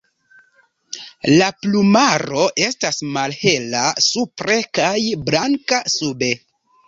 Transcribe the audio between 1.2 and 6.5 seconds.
La plumaro estas malhela supre kaj blanka sube.